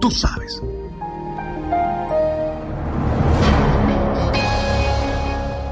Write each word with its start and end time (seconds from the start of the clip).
Tú 0.00 0.10
sabes. 0.10 0.62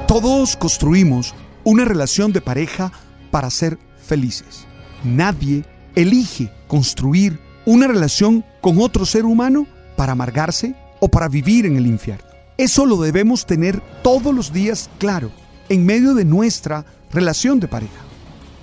Todos 0.07 0.57
construimos 0.57 1.35
una 1.65 1.85
relación 1.85 2.33
de 2.33 2.41
pareja 2.41 2.93
para 3.31 3.51
ser 3.51 3.79
felices. 3.97 4.67
Nadie 5.05 5.65
elige 5.95 6.53
construir 6.67 7.41
una 7.65 7.87
relación 7.87 8.45
con 8.61 8.81
otro 8.81 9.07
ser 9.07 9.25
humano 9.25 9.67
para 9.97 10.13
amargarse 10.13 10.75
o 11.01 11.09
para 11.09 11.29
vivir 11.29 11.67
en 11.67 11.77
el 11.77 11.87
infierno. 11.87 12.27
Eso 12.57 12.87
lo 12.87 13.01
debemos 13.01 13.47
tener 13.47 13.81
todos 14.03 14.35
los 14.35 14.53
días 14.53 14.91
claro 14.99 15.31
en 15.69 15.87
medio 15.87 16.15
de 16.15 16.25
nuestra 16.25 16.85
relación 17.13 17.61
de 17.61 17.69
pareja. 17.69 18.03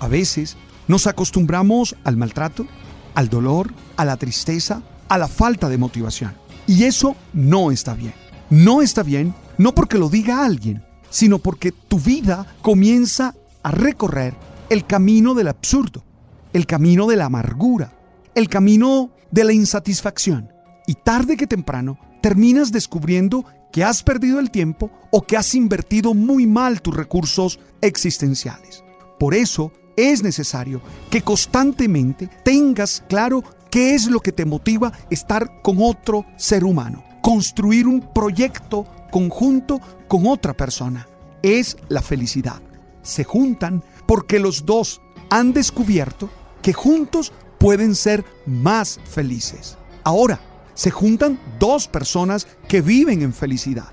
A 0.00 0.08
veces 0.08 0.56
nos 0.88 1.06
acostumbramos 1.06 1.96
al 2.04 2.16
maltrato, 2.16 2.66
al 3.14 3.28
dolor, 3.28 3.72
a 3.96 4.04
la 4.04 4.16
tristeza, 4.16 4.82
a 5.08 5.18
la 5.18 5.28
falta 5.28 5.68
de 5.68 5.78
motivación. 5.78 6.34
Y 6.66 6.84
eso 6.84 7.16
no 7.32 7.70
está 7.70 7.94
bien. 7.94 8.14
No 8.50 8.82
está 8.82 9.02
bien 9.02 9.34
no 9.58 9.74
porque 9.74 9.98
lo 9.98 10.08
diga 10.08 10.44
alguien, 10.44 10.82
sino 11.10 11.38
porque 11.38 11.72
tu 11.72 11.98
vida 11.98 12.46
comienza 12.62 13.34
a 13.62 13.70
recorrer 13.70 14.34
el 14.68 14.86
camino 14.86 15.34
del 15.34 15.48
absurdo, 15.48 16.04
el 16.52 16.66
camino 16.66 17.06
de 17.06 17.16
la 17.16 17.26
amargura, 17.26 17.92
el 18.34 18.48
camino 18.48 19.10
de 19.30 19.44
la 19.44 19.52
insatisfacción. 19.52 20.50
Y 20.86 20.94
tarde 20.94 21.36
que 21.36 21.46
temprano 21.46 21.98
terminas 22.20 22.70
descubriendo 22.70 23.44
que 23.72 23.82
has 23.82 24.02
perdido 24.02 24.38
el 24.40 24.50
tiempo 24.50 24.90
o 25.10 25.22
que 25.22 25.36
has 25.36 25.54
invertido 25.54 26.14
muy 26.14 26.46
mal 26.46 26.82
tus 26.82 26.94
recursos 26.94 27.58
existenciales. 27.80 28.84
Por 29.18 29.34
eso 29.34 29.72
es 29.96 30.22
necesario 30.22 30.82
que 31.10 31.22
constantemente 31.22 32.28
tengas 32.44 33.02
claro 33.08 33.42
qué 33.70 33.94
es 33.94 34.06
lo 34.06 34.20
que 34.20 34.32
te 34.32 34.44
motiva 34.44 34.92
estar 35.10 35.62
con 35.62 35.78
otro 35.80 36.24
ser 36.36 36.64
humano, 36.64 37.04
construir 37.22 37.86
un 37.86 38.00
proyecto 38.00 38.86
conjunto 39.10 39.80
con 40.08 40.26
otra 40.26 40.54
persona. 40.54 41.08
Es 41.42 41.76
la 41.88 42.02
felicidad. 42.02 42.60
Se 43.02 43.24
juntan 43.24 43.82
porque 44.06 44.38
los 44.38 44.66
dos 44.66 45.00
han 45.30 45.52
descubierto 45.52 46.30
que 46.62 46.72
juntos 46.72 47.32
pueden 47.58 47.94
ser 47.94 48.24
más 48.46 49.00
felices. 49.04 49.76
Ahora, 50.04 50.40
se 50.74 50.90
juntan 50.90 51.40
dos 51.58 51.88
personas 51.88 52.46
que 52.68 52.82
viven 52.82 53.22
en 53.22 53.32
felicidad. 53.32 53.88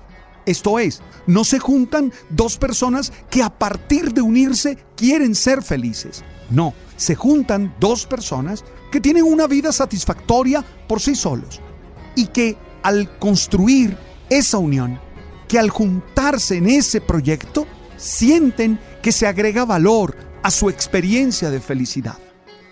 Esto 0.46 0.78
es, 0.78 1.02
no 1.26 1.44
se 1.44 1.58
juntan 1.58 2.12
dos 2.28 2.58
personas 2.58 3.12
que 3.30 3.42
a 3.42 3.50
partir 3.50 4.12
de 4.12 4.20
unirse 4.20 4.76
quieren 4.94 5.34
ser 5.34 5.62
felices. 5.62 6.22
No, 6.50 6.74
se 6.96 7.14
juntan 7.14 7.74
dos 7.80 8.06
personas 8.06 8.64
que 8.94 9.00
tienen 9.00 9.24
una 9.24 9.48
vida 9.48 9.72
satisfactoria 9.72 10.64
por 10.86 11.00
sí 11.00 11.16
solos 11.16 11.60
y 12.14 12.28
que 12.28 12.56
al 12.84 13.18
construir 13.18 13.98
esa 14.30 14.58
unión, 14.58 15.00
que 15.48 15.58
al 15.58 15.68
juntarse 15.68 16.58
en 16.58 16.68
ese 16.68 17.00
proyecto, 17.00 17.66
sienten 17.96 18.78
que 19.02 19.10
se 19.10 19.26
agrega 19.26 19.64
valor 19.64 20.16
a 20.44 20.50
su 20.52 20.70
experiencia 20.70 21.50
de 21.50 21.58
felicidad. 21.58 22.18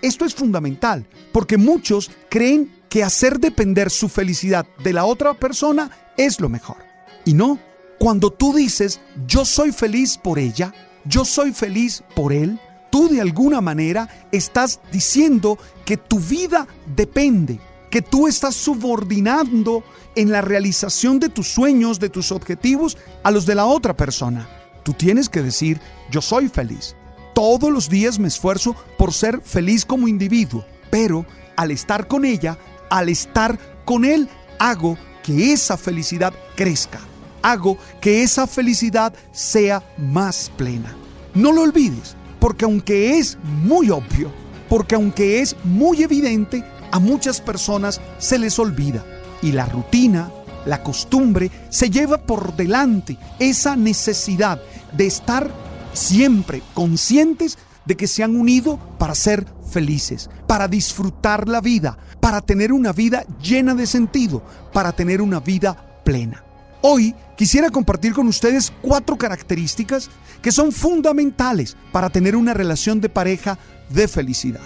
Esto 0.01 0.23
es 0.23 0.33
fundamental 0.33 1.05
porque 1.33 1.57
muchos 1.57 2.09
creen 2.29 2.71
que 2.87 3.03
hacer 3.03 3.37
depender 3.41 3.89
su 3.89 4.07
felicidad 4.07 4.65
de 4.81 4.93
la 4.93 5.03
otra 5.03 5.33
persona 5.33 5.91
es 6.15 6.39
lo 6.39 6.47
mejor. 6.47 6.77
Y 7.25 7.33
no, 7.33 7.59
cuando 7.99 8.31
tú 8.31 8.53
dices 8.53 9.01
yo 9.27 9.43
soy 9.43 9.73
feliz 9.73 10.17
por 10.17 10.39
ella, 10.39 10.73
yo 11.03 11.25
soy 11.25 11.51
feliz 11.51 12.01
por 12.15 12.31
él, 12.31 12.61
tú 12.93 13.09
de 13.09 13.19
alguna 13.19 13.59
manera 13.59 14.07
estás 14.31 14.79
diciendo 14.91 15.57
que 15.83 15.97
tu 15.97 16.19
vida 16.19 16.67
depende, 16.95 17.59
que 17.89 18.03
tú 18.03 18.27
estás 18.27 18.53
subordinando 18.53 19.83
en 20.15 20.31
la 20.31 20.41
realización 20.41 21.19
de 21.19 21.29
tus 21.29 21.47
sueños, 21.47 21.99
de 21.99 22.09
tus 22.09 22.31
objetivos, 22.31 22.99
a 23.23 23.31
los 23.31 23.47
de 23.47 23.55
la 23.55 23.65
otra 23.65 23.97
persona. 23.97 24.47
Tú 24.83 24.93
tienes 24.93 25.27
que 25.27 25.41
decir, 25.41 25.81
yo 26.11 26.21
soy 26.21 26.49
feliz. 26.49 26.95
Todos 27.33 27.71
los 27.71 27.89
días 27.89 28.19
me 28.19 28.27
esfuerzo 28.27 28.75
por 28.99 29.11
ser 29.11 29.41
feliz 29.41 29.85
como 29.85 30.07
individuo, 30.07 30.63
pero 30.91 31.25
al 31.55 31.71
estar 31.71 32.07
con 32.07 32.25
ella, 32.25 32.59
al 32.91 33.09
estar 33.09 33.57
con 33.85 34.05
él, 34.05 34.29
hago 34.59 34.99
que 35.23 35.51
esa 35.51 35.77
felicidad 35.77 36.31
crezca. 36.55 36.99
Hago 37.41 37.79
que 38.01 38.21
esa 38.21 38.45
felicidad 38.45 39.15
sea 39.31 39.81
más 39.97 40.51
plena. 40.55 40.95
No 41.33 41.51
lo 41.51 41.63
olvides, 41.63 42.15
porque 42.43 42.65
aunque 42.65 43.19
es 43.19 43.37
muy 43.63 43.89
obvio, 43.89 44.29
porque 44.67 44.95
aunque 44.95 45.39
es 45.39 45.55
muy 45.63 46.03
evidente, 46.03 46.61
a 46.91 46.99
muchas 46.99 47.39
personas 47.39 48.01
se 48.17 48.37
les 48.37 48.59
olvida. 48.59 49.05
Y 49.41 49.53
la 49.53 49.65
rutina, 49.65 50.29
la 50.65 50.83
costumbre, 50.83 51.49
se 51.69 51.89
lleva 51.89 52.17
por 52.17 52.53
delante 52.57 53.17
esa 53.39 53.77
necesidad 53.77 54.61
de 54.91 55.07
estar 55.07 55.49
siempre 55.93 56.61
conscientes 56.73 57.57
de 57.85 57.95
que 57.95 58.07
se 58.07 58.23
han 58.23 58.35
unido 58.35 58.77
para 58.99 59.15
ser 59.15 59.45
felices, 59.71 60.29
para 60.45 60.67
disfrutar 60.67 61.47
la 61.47 61.61
vida, 61.61 61.97
para 62.19 62.41
tener 62.41 62.73
una 62.73 62.91
vida 62.91 63.23
llena 63.41 63.73
de 63.73 63.87
sentido, 63.87 64.43
para 64.73 64.91
tener 64.91 65.21
una 65.21 65.39
vida 65.39 66.01
plena. 66.03 66.42
Hoy 66.85 67.15
quisiera 67.37 67.69
compartir 67.69 68.11
con 68.11 68.27
ustedes 68.27 68.73
cuatro 68.81 69.17
características 69.17 70.09
que 70.41 70.51
son 70.51 70.73
fundamentales 70.73 71.77
para 71.93 72.09
tener 72.09 72.35
una 72.35 72.53
relación 72.53 72.99
de 72.99 73.07
pareja 73.07 73.57
de 73.89 74.05
felicidad. 74.09 74.59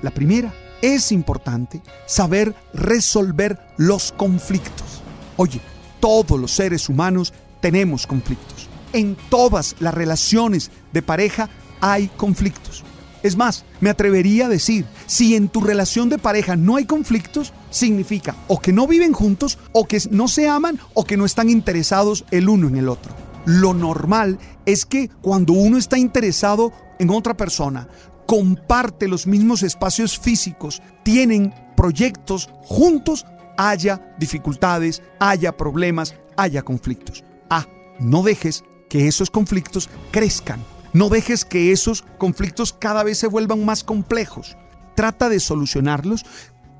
La 0.00 0.10
primera, 0.10 0.54
es 0.80 1.12
importante 1.12 1.82
saber 2.06 2.54
resolver 2.72 3.60
los 3.76 4.12
conflictos. 4.12 5.02
Oye, 5.36 5.60
todos 6.00 6.40
los 6.40 6.50
seres 6.50 6.88
humanos 6.88 7.34
tenemos 7.60 8.06
conflictos. 8.06 8.70
En 8.94 9.18
todas 9.28 9.76
las 9.80 9.92
relaciones 9.92 10.70
de 10.94 11.02
pareja 11.02 11.50
hay 11.82 12.08
conflictos. 12.16 12.84
Es 13.22 13.36
más, 13.36 13.66
me 13.80 13.90
atrevería 13.90 14.46
a 14.46 14.48
decir, 14.48 14.86
si 15.06 15.36
en 15.36 15.50
tu 15.50 15.60
relación 15.60 16.08
de 16.08 16.16
pareja 16.16 16.56
no 16.56 16.76
hay 16.76 16.86
conflictos, 16.86 17.52
significa 17.70 18.36
o 18.48 18.60
que 18.60 18.72
no 18.72 18.86
viven 18.86 19.12
juntos, 19.12 19.58
o 19.72 19.86
que 19.86 19.98
no 20.10 20.28
se 20.28 20.48
aman, 20.48 20.78
o 20.94 21.04
que 21.04 21.16
no 21.16 21.24
están 21.24 21.48
interesados 21.48 22.24
el 22.30 22.48
uno 22.48 22.68
en 22.68 22.76
el 22.76 22.88
otro. 22.88 23.14
Lo 23.46 23.72
normal 23.72 24.38
es 24.66 24.84
que 24.84 25.08
cuando 25.22 25.54
uno 25.54 25.78
está 25.78 25.96
interesado 25.98 26.72
en 26.98 27.10
otra 27.10 27.36
persona, 27.36 27.88
comparte 28.26 29.08
los 29.08 29.26
mismos 29.26 29.62
espacios 29.62 30.18
físicos, 30.18 30.82
tienen 31.02 31.54
proyectos 31.76 32.50
juntos, 32.62 33.26
haya 33.56 34.14
dificultades, 34.18 35.02
haya 35.18 35.56
problemas, 35.56 36.14
haya 36.36 36.62
conflictos. 36.62 37.24
Ah, 37.48 37.66
no 37.98 38.22
dejes 38.22 38.64
que 38.88 39.08
esos 39.08 39.30
conflictos 39.30 39.88
crezcan. 40.10 40.62
No 40.92 41.08
dejes 41.08 41.44
que 41.44 41.72
esos 41.72 42.02
conflictos 42.18 42.72
cada 42.72 43.04
vez 43.04 43.18
se 43.18 43.28
vuelvan 43.28 43.64
más 43.64 43.84
complejos. 43.84 44.56
Trata 44.96 45.28
de 45.28 45.40
solucionarlos 45.40 46.24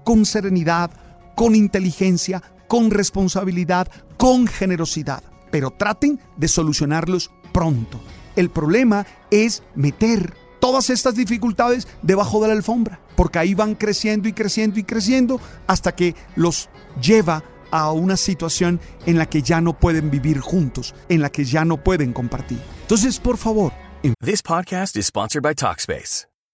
con 0.04 0.24
serenidad, 0.24 0.90
con 1.34 1.54
inteligencia, 1.54 2.42
con 2.68 2.90
responsabilidad, 2.90 3.88
con 4.16 4.46
generosidad. 4.46 5.22
Pero 5.50 5.70
traten 5.70 6.20
de 6.36 6.48
solucionarlos 6.48 7.30
pronto. 7.52 8.00
El 8.36 8.50
problema 8.50 9.06
es 9.30 9.62
meter 9.74 10.34
todas 10.60 10.90
estas 10.90 11.14
dificultades 11.14 11.88
debajo 12.02 12.40
de 12.40 12.48
la 12.48 12.54
alfombra, 12.54 13.00
porque 13.16 13.38
ahí 13.38 13.54
van 13.54 13.74
creciendo 13.74 14.28
y 14.28 14.32
creciendo 14.32 14.78
y 14.78 14.84
creciendo 14.84 15.40
hasta 15.66 15.94
que 15.94 16.14
los 16.36 16.68
lleva 17.02 17.42
a 17.70 17.92
una 17.92 18.16
situación 18.16 18.80
en 19.06 19.18
la 19.18 19.26
que 19.26 19.42
ya 19.42 19.60
no 19.60 19.78
pueden 19.78 20.10
vivir 20.10 20.40
juntos, 20.40 20.94
en 21.08 21.22
la 21.22 21.30
que 21.30 21.44
ya 21.44 21.64
no 21.64 21.82
pueden 21.82 22.12
compartir. 22.12 22.60
Entonces, 22.82 23.18
por 23.18 23.36
favor. 23.36 23.72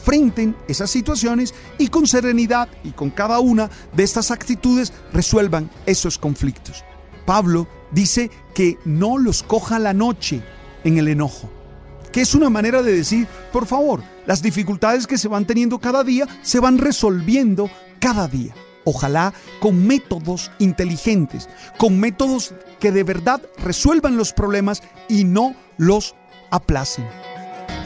Frenten 0.00 0.56
esas 0.68 0.88
situaciones 0.88 1.52
y 1.76 1.88
con 1.88 2.06
serenidad 2.06 2.66
y 2.82 2.92
con 2.92 3.10
cada 3.10 3.40
una 3.40 3.68
de 3.94 4.04
estas 4.04 4.30
actitudes 4.30 4.90
resuelvan 5.12 5.70
esos 5.84 6.16
conflictos. 6.16 6.82
Pablo 7.26 7.68
dice 7.90 8.30
que 8.54 8.78
no 8.86 9.18
los 9.18 9.42
coja 9.42 9.78
la 9.78 9.92
noche 9.92 10.42
en 10.84 10.96
el 10.96 11.08
enojo, 11.08 11.50
que 12.10 12.22
es 12.22 12.34
una 12.34 12.48
manera 12.48 12.82
de 12.82 12.96
decir, 12.96 13.28
por 13.52 13.66
favor, 13.66 14.02
las 14.24 14.40
dificultades 14.40 15.06
que 15.06 15.18
se 15.18 15.28
van 15.28 15.44
teniendo 15.44 15.78
cada 15.78 16.02
día 16.04 16.26
se 16.40 16.58
van 16.58 16.78
resolviendo 16.78 17.70
cada 18.00 18.28
día. 18.28 18.54
Ojalá 18.84 19.34
con 19.60 19.86
métodos 19.86 20.50
inteligentes, 20.58 21.50
con 21.76 22.00
métodos 22.00 22.54
que 22.80 22.92
de 22.92 23.04
verdad 23.04 23.42
resuelvan 23.58 24.16
los 24.16 24.32
problemas 24.32 24.82
y 25.10 25.24
no 25.24 25.54
los 25.76 26.14
aplacen. 26.50 27.04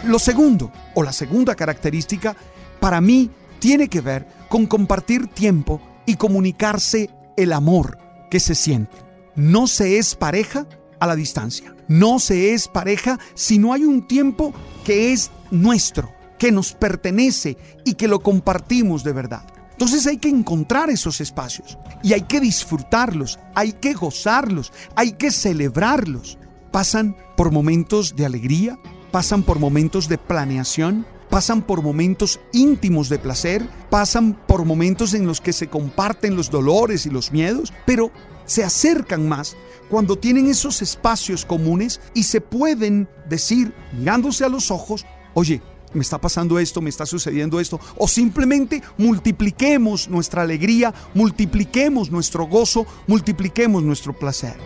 Lo 0.06 0.20
segundo, 0.20 0.70
o 0.94 1.03
la 1.03 1.12
segunda 1.12 1.56
característica, 1.56 2.37
para 2.79 3.00
mí 3.00 3.29
tiene 3.58 3.88
que 3.88 4.00
ver 4.00 4.26
con 4.49 4.67
compartir 4.67 5.26
tiempo 5.26 5.81
y 6.06 6.14
comunicarse 6.14 7.11
el 7.37 7.53
amor 7.53 7.99
que 8.31 8.38
se 8.38 8.55
siente. 8.55 8.97
No 9.35 9.67
se 9.67 9.99
es 9.99 10.14
pareja 10.14 10.67
a 11.00 11.08
la 11.08 11.17
distancia. 11.17 11.75
No 11.88 12.20
se 12.20 12.53
es 12.55 12.69
pareja 12.69 13.19
si 13.35 13.58
no 13.58 13.73
hay 13.73 13.85
un 13.85 14.06
tiempo 14.06 14.55
que 14.85 15.12
es 15.12 15.32
nuestro, 15.50 16.12
que 16.38 16.53
nos 16.53 16.73
pertenece 16.73 17.56
y 17.85 17.94
que 17.94 18.06
lo 18.06 18.20
compartimos 18.20 19.03
de 19.03 19.12
verdad. 19.12 19.44
Entonces 19.73 20.06
hay 20.06 20.19
que 20.19 20.29
encontrar 20.29 20.88
esos 20.88 21.20
espacios 21.20 21.79
y 22.05 22.12
hay 22.12 22.23
que 22.23 22.41
disfrutarlos, 22.41 23.41
hay 23.56 23.73
que 23.73 23.93
gozarlos, 23.93 24.73
hay 24.94 25.12
que 25.12 25.32
celebrarlos. 25.32 26.38
Pasan 26.70 27.17
por 27.37 27.50
momentos 27.50 28.14
de 28.14 28.25
alegría, 28.25 28.79
pasan 29.17 29.45
por 29.45 29.59
momentos 29.59 30.11
de 30.11 30.19
planeación, 30.19 31.07
pasan 31.31 31.63
por 31.63 31.81
momentos 31.81 32.39
íntimos 32.53 33.09
de 33.09 33.19
placer, 33.19 33.67
pasan 33.89 34.35
por 34.47 34.67
momentos 34.67 35.15
en 35.15 35.27
los 35.27 35.41
que 35.41 35.55
se 35.55 35.69
comparten 35.69 36.37
los 36.37 36.51
dolores 36.51 37.07
y 37.07 37.09
los 37.09 37.33
miedos, 37.33 37.73
pero 37.87 38.11
se 38.45 38.63
acercan 38.63 39.27
más 39.27 39.57
cuando 39.89 40.19
tienen 40.19 40.49
esos 40.49 40.83
espacios 40.83 41.47
comunes 41.47 41.99
y 42.13 42.25
se 42.25 42.43
pueden 42.43 43.09
decir, 43.27 43.73
mirándose 43.97 44.45
a 44.45 44.51
los 44.51 44.71
ojos, 44.71 45.07
oye, 45.33 45.63
me 45.95 46.03
está 46.03 46.21
pasando 46.21 46.59
esto, 46.59 46.83
me 46.83 46.91
está 46.91 47.07
sucediendo 47.07 47.59
esto, 47.59 47.81
o 47.97 48.07
simplemente 48.07 48.83
multipliquemos 48.99 50.11
nuestra 50.11 50.43
alegría, 50.43 50.93
multipliquemos 51.15 52.11
nuestro 52.11 52.45
gozo, 52.45 52.87
multipliquemos 53.07 53.83
nuestro 53.83 54.13
placer. 54.13 54.57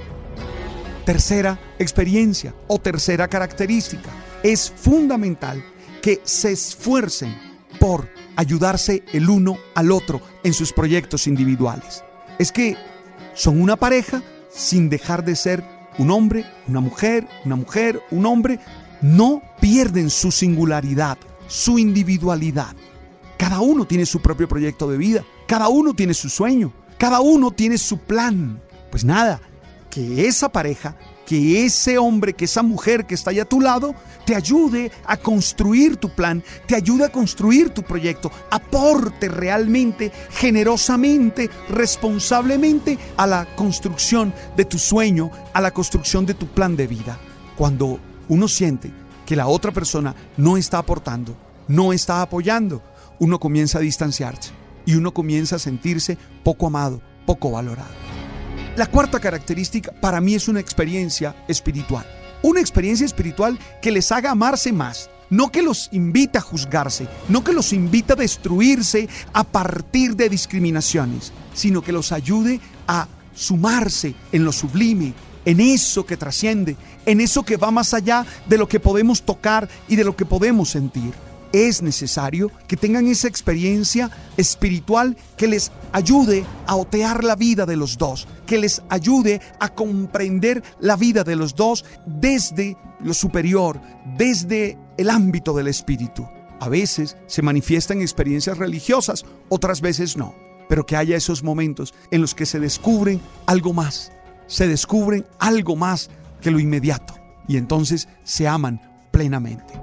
Tercera 1.07 1.61
experiencia 1.79 2.53
o 2.67 2.81
tercera 2.81 3.29
característica, 3.29 4.11
es 4.43 4.71
fundamental 4.71 5.65
que 6.03 6.21
se 6.25 6.53
esfuercen 6.53 7.35
por 7.79 8.09
ayudarse 8.37 9.03
el 9.13 9.29
uno 9.29 9.59
al 9.75 9.91
otro 9.93 10.21
en 10.45 10.53
sus 10.55 10.73
proyectos 10.73 11.27
individuales. 11.27 12.05
Es 12.39 12.53
que 12.53 12.77
son 13.35 13.61
una 13.61 13.77
pareja 13.77 14.23
sin 14.51 14.89
dejar 14.89 15.25
de 15.25 15.37
ser 15.37 15.65
un 15.99 16.11
hombre, 16.11 16.47
una 16.67 16.81
mujer, 16.81 17.29
una 17.45 17.57
mujer, 17.57 18.01
un 18.11 18.27
hombre, 18.27 18.59
no 19.03 19.43
pierden 19.61 20.11
su 20.11 20.31
singularidad, 20.31 21.19
su 21.47 21.79
individualidad. 21.79 22.75
Cada 23.37 23.61
uno 23.61 23.87
tiene 23.87 24.07
su 24.07 24.21
propio 24.21 24.49
proyecto 24.49 24.91
de 24.91 24.97
vida, 24.99 25.25
cada 25.47 25.69
uno 25.69 25.95
tiene 25.95 26.15
su 26.15 26.29
sueño, 26.29 26.73
cada 26.99 27.21
uno 27.21 27.51
tiene 27.51 27.79
su 27.79 27.99
plan. 27.99 28.61
Pues 28.91 29.05
nada, 29.05 29.41
que 29.91 30.27
esa 30.27 30.51
pareja, 30.51 30.97
que 31.31 31.65
ese 31.65 31.97
hombre, 31.97 32.33
que 32.33 32.47
esa 32.47 32.65
mujer 32.65 33.07
que 33.07 33.15
está 33.15 33.31
ahí 33.31 33.39
a 33.39 33.45
tu 33.45 33.61
lado, 33.61 33.95
te 34.27 34.35
ayude 34.35 34.91
a 35.07 35.17
construir 35.17 35.97
tu 35.97 36.09
plan, 36.09 36.43
te 36.67 36.75
ayude 36.75 37.05
a 37.05 37.13
construir 37.13 37.71
tu 37.71 37.85
proyecto, 37.85 38.33
aporte 38.51 39.29
realmente, 39.29 40.11
generosamente, 40.31 41.49
responsablemente 41.69 42.99
a 43.17 43.29
la 43.29 43.47
construcción 43.55 44.35
de 44.57 44.65
tu 44.65 44.77
sueño, 44.77 45.31
a 45.53 45.61
la 45.61 45.71
construcción 45.71 46.27
de 46.27 46.35
tu 46.35 46.49
plan 46.49 46.75
de 46.75 46.89
vida. 46.89 47.17
Cuando 47.57 48.01
uno 48.29 48.49
siente 48.49 48.91
que 49.25 49.37
la 49.37 49.47
otra 49.47 49.71
persona 49.71 50.17
no 50.37 50.57
está 50.57 50.79
aportando, 50.79 51.37
no 51.69 51.93
está 51.93 52.23
apoyando, 52.23 52.83
uno 53.21 53.39
comienza 53.39 53.79
a 53.79 53.83
distanciarse 53.83 54.51
y 54.85 54.97
uno 54.97 55.15
comienza 55.15 55.55
a 55.55 55.61
sentirse 55.61 56.19
poco 56.43 56.67
amado, 56.67 57.01
poco 57.25 57.53
valorado. 57.53 58.10
La 58.77 58.87
cuarta 58.87 59.19
característica 59.19 59.91
para 59.93 60.21
mí 60.21 60.35
es 60.35 60.47
una 60.47 60.61
experiencia 60.61 61.35
espiritual. 61.49 62.07
Una 62.43 62.61
experiencia 62.61 63.05
espiritual 63.05 63.59
que 63.83 63.91
les 63.91 64.13
haga 64.13 64.31
amarse 64.31 64.73
más, 64.73 65.11
no 65.29 65.51
que 65.51 65.61
los 65.61 65.89
invita 65.93 66.39
a 66.39 66.43
juzgarse, 66.43 67.09
no 67.29 67.43
que 67.43 67.53
los 67.53 67.73
invita 67.73 68.15
a 68.15 68.17
destruirse 68.17 69.09
a 69.33 69.45
partir 69.45 70.15
de 70.15 70.29
discriminaciones, 70.29 71.33
sino 71.53 71.83
que 71.83 71.93
los 71.93 72.13
ayude 72.13 72.61
a 72.87 73.09
sumarse 73.35 74.15
en 74.33 74.45
lo 74.45 74.53
sublime, 74.53 75.15
en 75.45 75.61
eso 75.61 76.07
que 76.07 76.17
trasciende, 76.17 76.77
en 77.07 77.21
eso 77.21 77.43
que 77.43 77.57
va 77.57 77.71
más 77.71 77.93
allá 77.93 78.25
de 78.47 78.57
lo 78.57 78.69
que 78.69 78.81
podemos 78.81 79.23
tocar 79.23 79.69
y 79.89 79.97
de 79.97 80.05
lo 80.05 80.15
que 80.17 80.25
podemos 80.25 80.71
sentir. 80.71 81.13
Es 81.53 81.83
necesario 81.83 82.51
que 82.69 82.77
tengan 82.77 83.09
esa 83.09 83.27
experiencia 83.27 84.11
espiritual 84.37 85.17
que 85.37 85.49
les 85.49 85.73
ayude 85.93 86.45
a 86.67 86.77
otear 86.77 87.25
la 87.25 87.35
vida 87.35 87.67
de 87.67 87.77
los 87.77 87.99
dos, 87.99 88.29
que 88.47 88.59
les 88.59 88.83
ayude 88.89 89.41
a 89.59 89.69
comprender 89.69 90.63
la 90.79 90.97
vida 90.97 91.25
de 91.25 91.35
los 91.35 91.57
dos 91.57 91.85
desde 92.07 92.77
lo 93.01 93.15
superior, 93.15 93.81
desde 94.17 94.79
el 94.97 95.11
ámbito 95.11 95.53
del 95.53 95.67
espíritu. 95.67 96.27
A 96.61 96.69
veces 96.69 97.17
se 97.27 97.43
manifiestan 97.43 98.01
experiencias 98.01 98.59
religiosas, 98.59 99.25
otras 99.49 99.81
veces 99.81 100.17
no, 100.17 100.35
pero 100.69 100.87
que 100.87 100.97
haya 100.97 101.17
esos 101.17 101.43
momentos 101.43 101.95
en 102.13 102.21
los 102.21 102.35
que 102.35 102.47
se 102.47 102.61
descubren 102.61 103.21
algo 103.47 103.73
más, 103.73 104.13
se 104.47 104.69
descubren 104.69 105.27
algo 105.39 105.75
más 105.75 106.11
que 106.41 106.51
lo 106.51 106.61
inmediato 106.61 107.15
y 107.49 107.57
entonces 107.57 108.09
se 108.23 108.47
aman 108.47 108.81
plenamente. 109.11 109.75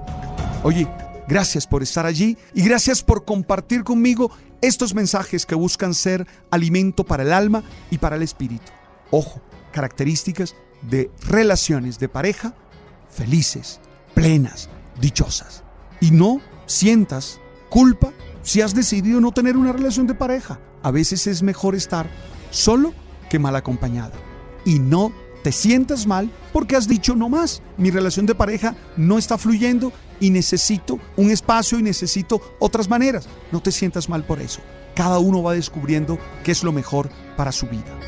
Oye, 0.62 0.88
gracias 1.28 1.66
por 1.66 1.82
estar 1.82 2.06
allí 2.06 2.36
y 2.54 2.62
gracias 2.62 3.02
por 3.02 3.24
compartir 3.24 3.84
conmigo 3.84 4.30
estos 4.60 4.94
mensajes 4.94 5.46
que 5.46 5.54
buscan 5.54 5.94
ser 5.94 6.26
alimento 6.50 7.04
para 7.04 7.22
el 7.22 7.32
alma 7.32 7.62
y 7.90 7.98
para 7.98 8.16
el 8.16 8.22
espíritu. 8.22 8.72
Ojo, 9.10 9.40
características 9.72 10.56
de 10.82 11.10
relaciones 11.28 11.98
de 11.98 12.08
pareja 12.08 12.54
felices, 13.10 13.80
plenas, 14.14 14.68
dichosas. 15.00 15.64
Y 16.00 16.10
no 16.10 16.40
sientas 16.66 17.40
culpa 17.68 18.12
si 18.42 18.60
has 18.60 18.74
decidido 18.74 19.20
no 19.20 19.32
tener 19.32 19.56
una 19.56 19.72
relación 19.72 20.06
de 20.06 20.14
pareja. 20.14 20.60
A 20.82 20.90
veces 20.90 21.26
es 21.26 21.42
mejor 21.42 21.74
estar 21.74 22.08
solo 22.50 22.94
que 23.28 23.38
mal 23.38 23.56
acompañado. 23.56 24.12
Y 24.64 24.78
no 24.78 25.12
te 25.48 25.52
sientas 25.52 26.06
mal 26.06 26.30
porque 26.52 26.76
has 26.76 26.86
dicho 26.86 27.16
no 27.16 27.30
más. 27.30 27.62
Mi 27.78 27.90
relación 27.90 28.26
de 28.26 28.34
pareja 28.34 28.76
no 28.98 29.16
está 29.16 29.38
fluyendo 29.38 29.94
y 30.20 30.28
necesito 30.28 30.98
un 31.16 31.30
espacio 31.30 31.78
y 31.78 31.82
necesito 31.82 32.38
otras 32.58 32.86
maneras. 32.86 33.26
No 33.50 33.62
te 33.62 33.72
sientas 33.72 34.10
mal 34.10 34.24
por 34.24 34.42
eso. 34.42 34.60
Cada 34.94 35.18
uno 35.18 35.42
va 35.42 35.54
descubriendo 35.54 36.18
qué 36.44 36.52
es 36.52 36.62
lo 36.62 36.70
mejor 36.70 37.08
para 37.34 37.50
su 37.50 37.66
vida. 37.66 37.98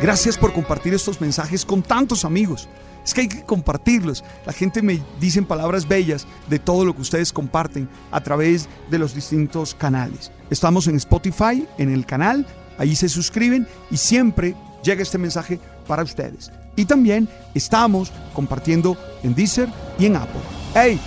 Gracias 0.00 0.38
por 0.38 0.52
compartir 0.52 0.94
estos 0.94 1.20
mensajes 1.20 1.64
con 1.64 1.82
tantos 1.82 2.24
amigos. 2.24 2.68
Es 3.04 3.12
que 3.12 3.22
hay 3.22 3.28
que 3.28 3.42
compartirlos. 3.42 4.22
La 4.46 4.52
gente 4.52 4.82
me 4.82 5.02
dice 5.18 5.42
palabras 5.42 5.88
bellas 5.88 6.28
de 6.48 6.60
todo 6.60 6.84
lo 6.84 6.94
que 6.94 7.02
ustedes 7.02 7.32
comparten 7.32 7.88
a 8.12 8.22
través 8.22 8.68
de 8.88 9.00
los 9.00 9.16
distintos 9.16 9.74
canales. 9.74 10.30
Estamos 10.48 10.86
en 10.86 10.94
Spotify, 10.94 11.66
en 11.76 11.90
el 11.92 12.06
canal, 12.06 12.46
ahí 12.78 12.94
se 12.94 13.08
suscriben 13.08 13.66
y 13.90 13.96
siempre 13.96 14.54
llega 14.82 15.02
este 15.02 15.18
mensaje 15.18 15.58
para 15.88 16.04
ustedes. 16.04 16.52
Y 16.76 16.84
también 16.84 17.28
estamos 17.54 18.12
compartiendo 18.34 18.96
en 19.24 19.34
Deezer 19.34 19.68
y 19.98 20.06
en 20.06 20.14
Apple. 20.14 20.40
¡Hey! 20.74 21.00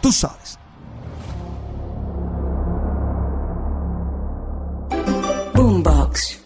Tú 0.00 0.10
sabes. 0.10 0.58
Boombox. 5.54 6.38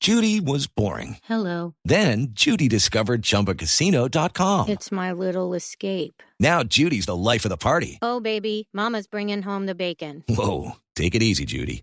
Judy 0.00 0.40
was 0.40 0.66
boring. 0.66 1.18
Hello. 1.24 1.74
Then 1.84 2.28
Judy 2.32 2.68
discovered 2.68 3.20
ChumbaCasino.com. 3.22 4.68
It's 4.70 4.90
my 4.90 5.12
little 5.12 5.52
escape. 5.52 6.22
Now 6.38 6.62
Judy's 6.62 7.04
the 7.04 7.16
life 7.16 7.44
of 7.44 7.50
the 7.50 7.58
party. 7.58 7.98
Oh, 8.00 8.18
baby, 8.18 8.68
Mama's 8.72 9.06
bringing 9.06 9.42
home 9.42 9.66
the 9.66 9.74
bacon. 9.74 10.24
Whoa, 10.26 10.76
take 10.96 11.14
it 11.14 11.22
easy, 11.22 11.44
Judy. 11.44 11.82